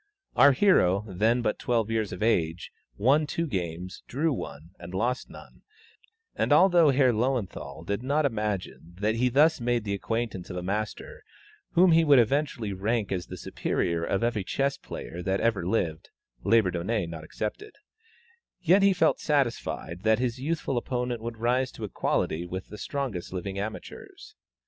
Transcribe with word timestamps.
Our 0.35 0.53
hero, 0.53 1.05
then 1.07 1.43
but 1.43 1.59
twelve 1.59 1.91
years 1.91 2.11
of 2.11 2.23
age, 2.23 2.71
won 2.97 3.27
two 3.27 3.45
games, 3.45 4.01
drew 4.07 4.33
one, 4.33 4.71
and 4.79 4.95
lost 4.95 5.29
none; 5.29 5.61
and 6.35 6.51
although 6.51 6.89
Herr 6.89 7.11
Löwenthal 7.13 7.85
did 7.85 8.01
not 8.01 8.25
imagine 8.25 8.95
that 8.99 9.13
he 9.17 9.29
thus 9.29 9.61
made 9.61 9.83
the 9.83 9.93
acquaintance 9.93 10.49
of 10.49 10.57
a 10.57 10.63
master 10.63 11.23
whom 11.73 11.91
he 11.91 12.03
would 12.03 12.17
eventually 12.17 12.73
rank 12.73 13.11
as 13.11 13.27
the 13.27 13.37
superior 13.37 14.03
of 14.03 14.23
every 14.23 14.43
chess 14.43 14.75
player 14.75 15.21
that 15.21 15.39
ever 15.39 15.67
lived 15.67 16.09
Labourdonnais 16.43 17.05
not 17.05 17.23
excepted 17.23 17.75
yet 18.59 18.81
he 18.81 18.93
felt 18.93 19.19
satisfied 19.19 20.01
that 20.01 20.17
his 20.17 20.39
youthful 20.39 20.77
opponent 20.79 21.21
would 21.21 21.37
rise 21.37 21.71
to 21.73 21.83
equality 21.83 22.43
with 22.43 22.69
the 22.69 22.79
strongest 22.79 23.33
living 23.33 23.59
amateurs. 23.59 24.33